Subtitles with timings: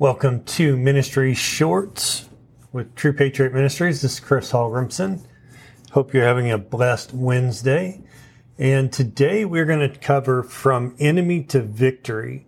[0.00, 2.28] Welcome to Ministry Shorts
[2.72, 4.02] with True Patriot Ministries.
[4.02, 5.24] This is Chris Hallgrimson.
[5.92, 8.02] Hope you're having a blessed Wednesday.
[8.58, 12.44] And today we're going to cover From Enemy to Victory.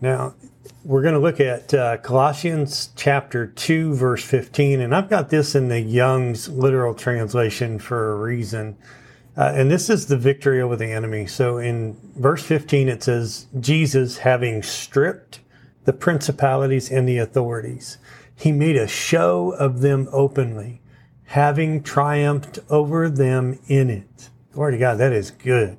[0.00, 0.34] Now,
[0.82, 4.80] we're going to look at uh, Colossians chapter 2, verse 15.
[4.80, 8.76] And I've got this in the Young's literal translation for a reason.
[9.36, 11.26] Uh, and this is the victory over the enemy.
[11.26, 15.38] So in verse 15, it says, Jesus having stripped
[15.84, 17.98] the principalities and the authorities.
[18.36, 20.80] He made a show of them openly,
[21.24, 24.30] having triumphed over them in it.
[24.52, 25.78] Glory to God, that is good.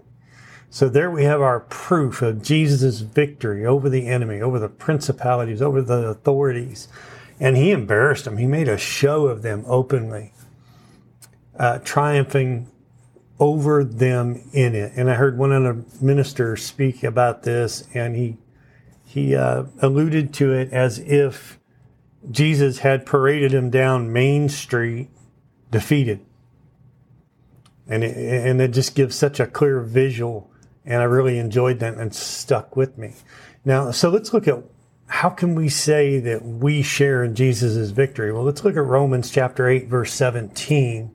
[0.70, 5.62] So there we have our proof of Jesus' victory over the enemy, over the principalities,
[5.62, 6.90] over the authorities.
[7.40, 8.38] And he embarrassed them.
[8.38, 10.34] He made a show of them openly,
[11.58, 12.70] uh, triumphing
[13.40, 14.94] over them in it.
[14.96, 18.38] And I heard one of the ministers speak about this, and he
[19.06, 21.60] he uh, alluded to it as if
[22.30, 25.10] Jesus had paraded him down Main Street
[25.72, 26.26] defeated.
[27.88, 30.50] And it, and it just gives such a clear visual.
[30.84, 33.14] And I really enjoyed that and stuck with me.
[33.64, 34.64] Now, so let's look at
[35.08, 38.34] how can we say that we share in Jesus' victory?
[38.34, 41.12] Well, let's look at Romans chapter 8, verse 17.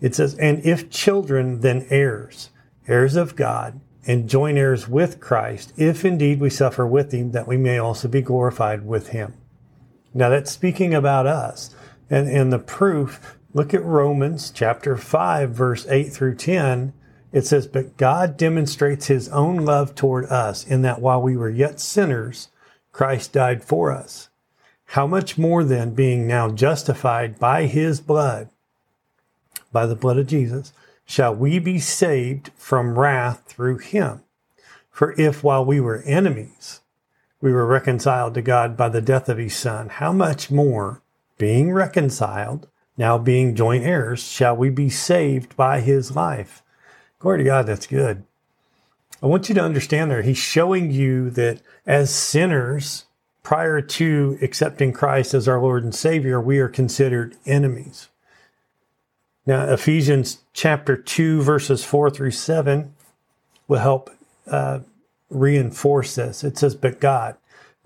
[0.00, 2.50] It says, And if children, then heirs,
[2.86, 7.48] heirs of God, and joint heirs with Christ, if indeed we suffer with him, that
[7.48, 9.34] we may also be glorified with him.
[10.14, 11.74] Now that's speaking about us.
[12.08, 16.92] And, and the proof, look at Romans chapter 5, verse 8 through 10.
[17.32, 21.50] It says, But God demonstrates his own love toward us in that while we were
[21.50, 22.48] yet sinners,
[22.92, 24.28] Christ died for us.
[24.90, 28.48] How much more then, being now justified by his blood,
[29.72, 30.72] by the blood of Jesus,
[31.06, 34.22] shall we be saved from wrath through him.
[34.90, 36.80] For if while we were enemies,
[37.40, 41.02] we were reconciled to God by the death of his son, how much more,
[41.38, 46.62] being reconciled, now being joint heirs, shall we be saved by his life?
[47.18, 48.24] Glory to God, that's good.
[49.22, 53.04] I want you to understand there, he's showing you that as sinners,
[53.42, 58.08] prior to accepting Christ as our Lord and Savior, we are considered enemies.
[59.46, 62.92] Now, Ephesians chapter 2, verses 4 through 7
[63.68, 64.10] will help
[64.48, 64.80] uh,
[65.30, 66.42] reinforce this.
[66.42, 67.36] It says, But God,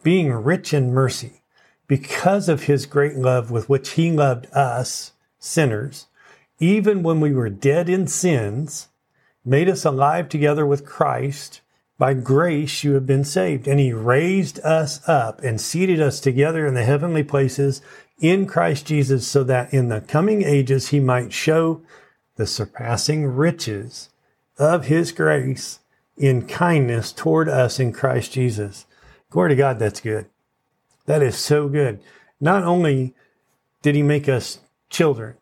[0.03, 1.43] being rich in mercy,
[1.87, 6.06] because of his great love with which he loved us, sinners,
[6.60, 8.88] even when we were dead in sins,
[9.44, 11.60] made us alive together with Christ.
[12.00, 13.69] By grace you have been saved.
[13.69, 17.83] And he raised us up and seated us together in the heavenly places
[18.19, 21.83] in Christ Jesus so that in the coming ages he might show
[22.37, 24.09] the surpassing riches
[24.59, 25.81] of his grace
[26.16, 28.87] in kindness toward us in Christ Jesus.
[29.28, 30.25] Glory to God, that's good.
[31.05, 32.00] That is so good.
[32.41, 33.15] Not only
[33.83, 35.34] did he make us children,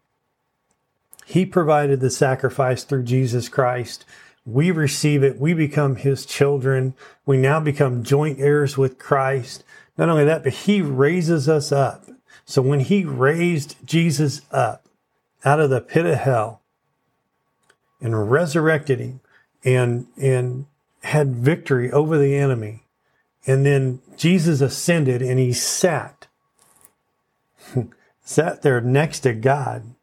[1.25, 4.05] he provided the sacrifice through Jesus Christ.
[4.49, 5.39] We receive it.
[5.39, 6.95] We become his children.
[7.27, 9.63] We now become joint heirs with Christ.
[9.97, 12.07] Not only that, but he raises us up
[12.49, 14.87] so when he raised Jesus up
[15.45, 16.63] out of the pit of hell
[18.01, 19.21] and resurrected him
[19.63, 20.65] and, and
[21.03, 22.85] had victory over the enemy,
[23.47, 26.27] and then Jesus ascended and he sat,
[28.25, 29.95] sat there next to God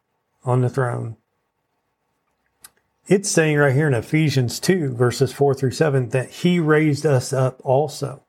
[0.43, 1.17] on the throne.
[3.07, 7.31] It's saying right here in Ephesians 2, verses 4 through 7, that he raised us
[7.31, 8.23] up also.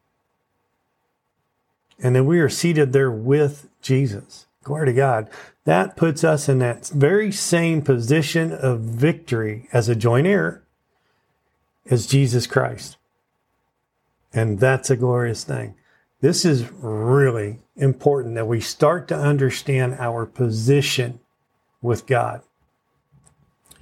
[1.99, 4.47] And then we are seated there with Jesus.
[4.63, 5.31] Glory to God.
[5.65, 10.63] That puts us in that very same position of victory as a joint heir
[11.89, 12.97] as Jesus Christ.
[14.35, 15.75] And that's a glorious thing.
[16.21, 21.21] This is really important that we start to understand our position
[21.81, 22.43] with God.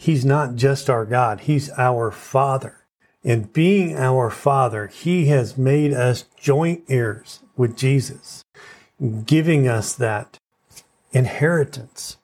[0.04, 2.84] He's not just our God, He's our Father.
[3.22, 8.44] And being our Father, He has made us joint heirs with Jesus
[9.26, 10.38] giving us that
[11.12, 12.16] inheritance.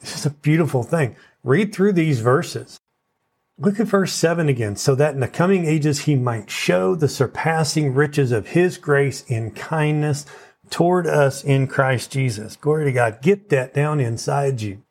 [0.00, 1.16] This is a beautiful thing.
[1.42, 2.78] Read through these verses.
[3.58, 4.76] Look at verse 7 again.
[4.76, 9.24] So that in the coming ages he might show the surpassing riches of his grace
[9.28, 10.26] in kindness
[10.68, 12.56] toward us in Christ Jesus.
[12.56, 13.22] Glory to God.
[13.22, 14.82] Get that down inside you.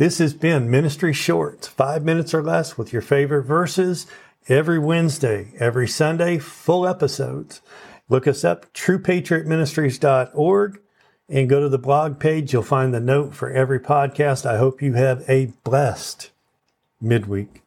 [0.00, 4.06] This has been Ministry Shorts, five minutes or less with your favorite verses
[4.48, 7.60] every Wednesday, every Sunday, full episodes.
[8.08, 10.80] Look us up, truepatriotministries.org,
[11.28, 12.50] and go to the blog page.
[12.50, 14.46] You'll find the note for every podcast.
[14.46, 16.30] I hope you have a blessed
[16.98, 17.60] midweek.